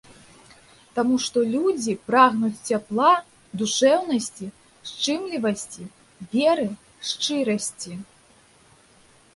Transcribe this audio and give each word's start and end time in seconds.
Таму 0.95 1.15
што 1.25 1.37
людзі 1.55 1.93
прагнуць 2.07 2.63
цяпла, 2.73 3.11
душэўнасці, 3.63 4.45
шчымлівасці, 4.93 5.83
веры, 6.35 6.67
шчырасці. 7.13 7.93